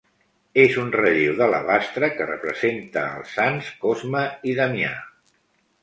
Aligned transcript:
És 0.61 0.77
un 0.83 0.87
relleu 0.95 1.35
d'alabastre 1.41 2.09
que 2.17 2.29
representa 2.31 3.07
els 3.19 3.39
sants 3.39 3.71
Cosme 3.87 4.27
i 4.55 4.61
Damià. 4.63 4.95